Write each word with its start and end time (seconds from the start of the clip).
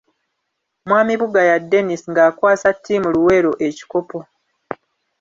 Mwami 0.87 1.13
Bugaya 1.21 1.55
Denis 1.69 2.03
ng’akwasa 2.11 2.67
ttiimu 2.77 3.07
Luweero 3.13 3.51
ekikopo. 3.67 4.19